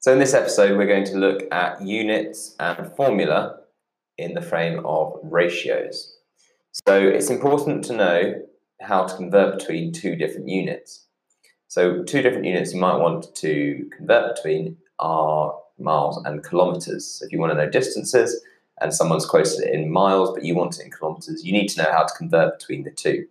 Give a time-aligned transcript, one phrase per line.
[0.00, 3.58] So in this episode, we're going to look at units and formula
[4.16, 6.16] in the frame of ratios.
[6.86, 8.42] So it's important to know
[8.80, 11.04] how to convert between two different units.
[11.66, 17.04] So two different units you might want to convert between are miles and kilometers.
[17.04, 18.40] So if you want to know distances
[18.80, 21.82] and someone's quoted it in miles, but you want it in kilometers, you need to
[21.82, 23.26] know how to convert between the two.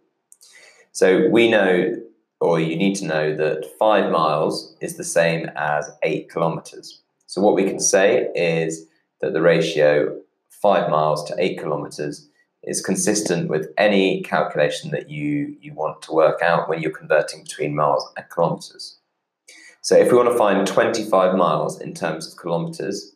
[0.92, 1.96] So we know,
[2.40, 7.02] or you need to know that five miles is the same as eight kilometers.
[7.26, 8.86] So what we can say is
[9.22, 10.20] that the ratio
[10.50, 12.28] five miles to eight kilometers
[12.64, 17.44] is consistent with any calculation that you, you want to work out when you're converting
[17.44, 18.98] between miles and kilometers.
[19.82, 23.16] So if we want to find 25 miles in terms of kilometers,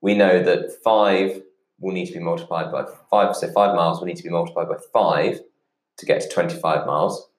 [0.00, 1.42] we know that 5
[1.80, 3.36] will need to be multiplied by 5.
[3.36, 5.40] So 5 miles will need to be multiplied by 5
[5.98, 7.30] to get to 25 miles.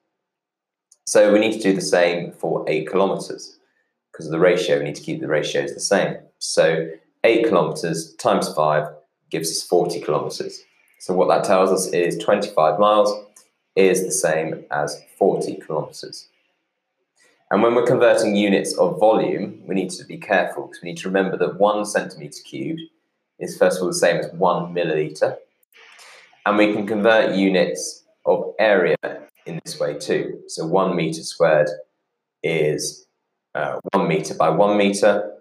[1.06, 3.58] So we need to do the same for 8 kilometers
[4.10, 4.78] because of the ratio.
[4.78, 6.16] We need to keep the ratios the same.
[6.38, 6.90] So
[7.22, 8.88] 8 kilometers times 5
[9.30, 10.62] gives us 40 kilometers.
[10.98, 13.14] So what that tells us is 25 miles
[13.76, 16.28] is the same as 40 kilometers.
[17.52, 20.98] And when we're converting units of volume, we need to be careful because we need
[20.98, 22.80] to remember that one centimeter cubed
[23.38, 25.36] is first of all the same as one milliliter.
[26.44, 28.96] And we can convert units of area
[29.46, 30.42] in this way too.
[30.48, 31.68] So one meter squared
[32.42, 33.06] is
[33.54, 35.32] uh, one meter by one meter,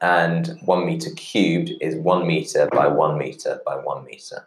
[0.00, 4.46] and one meter cubed is one meter by one meter by one meter.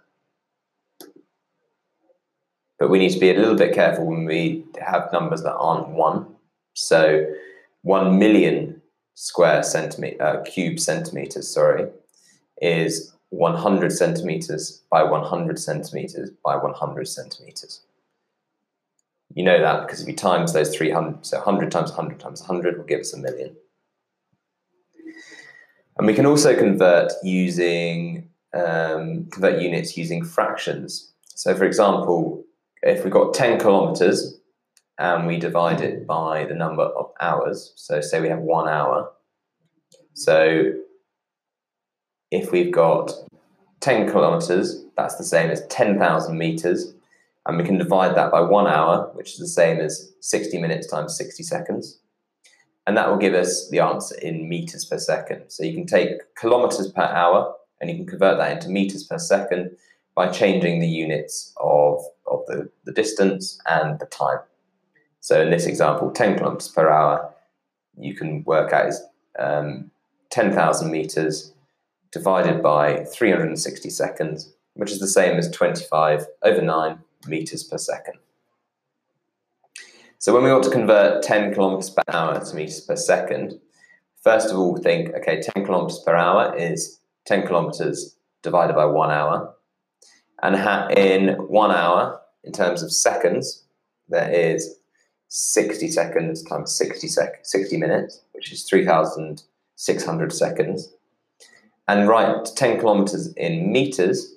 [2.79, 5.89] But we need to be a little bit careful when we have numbers that aren't
[5.89, 6.25] one.
[6.73, 7.27] So
[7.83, 8.81] one million
[9.13, 11.89] square centimeter, uh, cube centimeters, sorry,
[12.59, 17.81] is 100 centimeters by 100 centimeters by 100 centimeters.
[19.33, 22.77] You know that because if you times those 300, so 100 times 100 times 100
[22.77, 23.55] will give us a million.
[25.97, 31.13] And we can also convert using um, convert units using fractions.
[31.35, 32.43] So, for example,
[32.83, 34.39] if we've got 10 kilometers
[34.97, 39.09] and we divide it by the number of hours, so say we have one hour.
[40.13, 40.73] So,
[42.31, 43.11] if we've got
[43.81, 46.93] 10 kilometers, that's the same as 10,000 meters.
[47.45, 50.87] And we can divide that by one hour, which is the same as 60 minutes
[50.87, 51.99] times 60 seconds.
[52.87, 55.43] And that will give us the answer in meters per second.
[55.49, 59.17] So you can take kilometers per hour and you can convert that into meters per
[59.17, 59.75] second
[60.15, 64.39] by changing the units of, of the, the distance and the time.
[65.19, 67.33] So in this example, 10 kilometers per hour,
[67.97, 69.01] you can work out is
[69.39, 69.91] um,
[70.29, 71.53] 10,000 meters
[72.11, 78.15] divided by 360 seconds, which is the same as 25 over 9 meters per second.
[80.19, 83.59] So when we want to convert 10 kilometers per hour to meters per second,
[84.23, 89.11] first of all, think, okay, 10 kilometers per hour is 10 kilometers divided by one
[89.11, 89.55] hour.
[90.43, 90.55] And
[90.97, 93.63] in one hour, in terms of seconds,
[94.09, 94.77] there is
[95.29, 100.93] 60 seconds times 60, sec- 60 minutes, which is 3,600 seconds.
[101.91, 104.33] And write 10 kilometers in meters.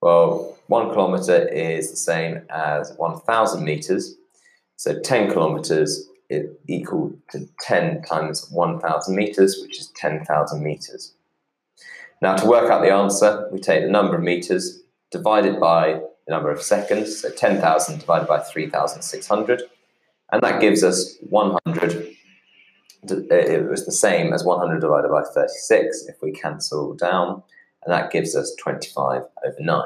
[0.00, 4.14] Well, one kilometer is the same as 1,000 meters.
[4.76, 11.14] So 10 kilometers is equal to 10 times 1,000 meters, which is 10,000 meters.
[12.20, 14.80] Now, to work out the answer, we take the number of meters
[15.10, 15.94] divided by
[16.28, 19.62] the number of seconds, so 10,000 divided by 3,600,
[20.30, 22.11] and that gives us 100.
[23.04, 27.42] It was the same as 100 divided by 36 if we cancel down,
[27.84, 29.82] and that gives us 25 over 9.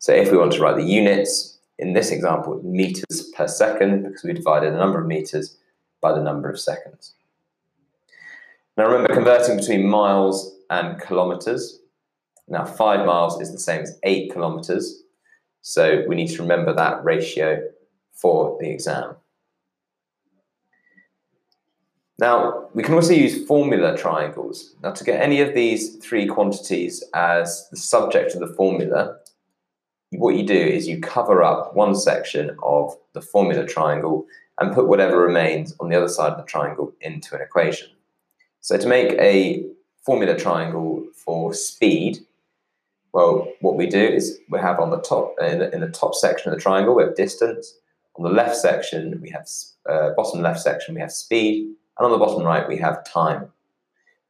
[0.00, 4.24] So if we want to write the units, in this example, meters per second, because
[4.24, 5.56] we divided the number of meters
[6.00, 7.14] by the number of seconds.
[8.76, 11.80] Now remember, converting between miles and kilometers.
[12.48, 15.02] Now, five miles is the same as eight kilometers.
[15.62, 17.60] So we need to remember that ratio
[18.12, 19.16] for the exam.
[22.20, 24.74] Now, we can also use formula triangles.
[24.82, 29.18] Now, to get any of these three quantities as the subject of the formula,
[30.10, 34.26] what you do is you cover up one section of the formula triangle
[34.58, 37.88] and put whatever remains on the other side of the triangle into an equation.
[38.62, 39.64] So to make a
[40.04, 42.18] formula triangle for speed,
[43.12, 46.14] well, what we do is we have on the top, in the, in the top
[46.14, 47.78] section of the triangle, we have distance.
[48.16, 49.46] On the left section, we have,
[49.88, 51.74] uh, bottom left section, we have speed.
[51.98, 53.50] And on the bottom right, we have time.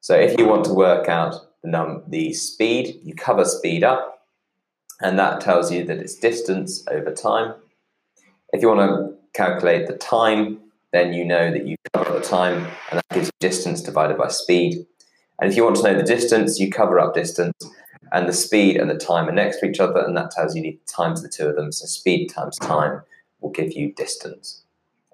[0.01, 4.19] So if you want to work out the, num- the speed, you cover speed up
[5.01, 7.55] and that tells you that it's distance over time.
[8.53, 10.59] If you want to calculate the time,
[10.93, 14.29] then you know that you cover the time, and that gives you distance divided by
[14.29, 14.87] speed.
[15.41, 17.55] And if you want to know the distance, you cover up distance,
[18.11, 20.63] and the speed and the time are next to each other, and that tells you
[20.63, 21.71] the times the two of them.
[21.71, 23.03] So speed times time
[23.41, 24.63] will give you distance.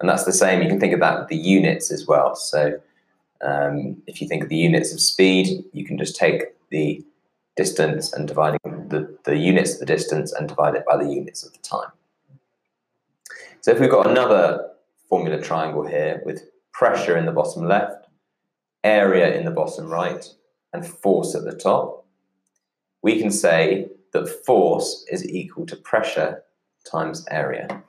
[0.00, 2.34] And that's the same, you can think of that with the units as well.
[2.34, 2.80] So
[3.40, 7.04] um, if you think of the units of speed, you can just take the
[7.56, 11.44] distance and dividing the, the units of the distance and divide it by the units
[11.44, 11.90] of the time.
[13.60, 14.70] So if we've got another
[15.08, 16.42] formula triangle here with
[16.72, 18.06] pressure in the bottom left,
[18.82, 20.28] area in the bottom right,
[20.72, 22.04] and force at the top,
[23.02, 26.42] we can say that force is equal to pressure
[26.84, 27.82] times area.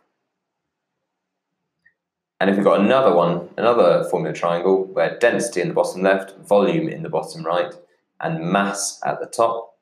[2.40, 6.38] And if we've got another one, another formula triangle where density in the bottom left,
[6.40, 7.74] volume in the bottom right,
[8.20, 9.78] and mass at the top,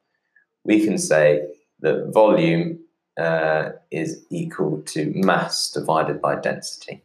[0.63, 1.47] we can say
[1.79, 2.79] that volume
[3.17, 7.03] uh, is equal to mass divided by density.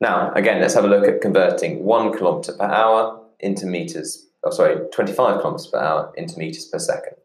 [0.00, 4.50] Now, again, let's have a look at converting one kilometre per hour into meters, oh,
[4.50, 7.16] sorry, 25 kilometres per hour into meters per second.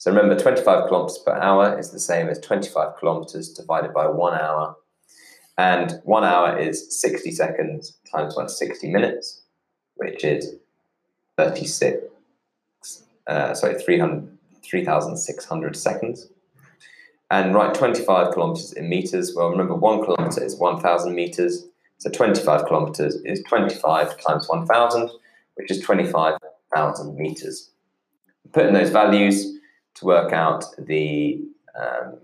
[0.00, 4.32] So remember, 25 kilometers per hour is the same as 25 kilometers divided by one
[4.32, 4.74] hour.
[5.58, 9.42] And one hour is 60 seconds times by 60 minutes,
[9.96, 10.54] which is
[11.36, 12.06] 36,
[13.26, 16.28] uh, sorry, 3,600 seconds.
[17.30, 19.34] And write 25 kilometers in meters.
[19.36, 21.66] Well, remember, one kilometer is 1,000 meters.
[21.98, 25.10] So 25 kilometers is 25 times 1,000,
[25.56, 27.68] which is 25,000 meters.
[28.54, 29.59] Put in those values,
[29.96, 31.42] to work out the
[31.78, 32.18] um,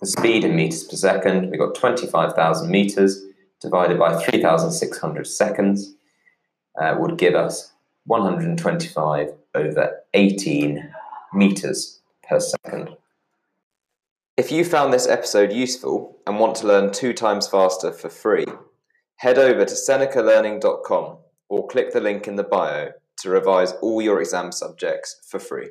[0.00, 1.50] the speed in meters per second.
[1.50, 3.22] We've got 25,000 meters
[3.60, 5.94] divided by 3,600 seconds
[6.80, 7.72] uh, would give us
[8.06, 10.92] 125 over 18
[11.34, 12.96] meters per second.
[14.36, 18.46] If you found this episode useful and want to learn two times faster for free,
[19.16, 21.18] head over to senecalearning.com
[21.50, 25.68] or click the link in the bio to revise all your exam subjects for free.